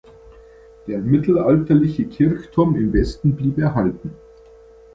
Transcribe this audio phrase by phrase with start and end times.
[0.87, 4.09] Der mittelalterliche Kirchturm im Westen blieb erhalten.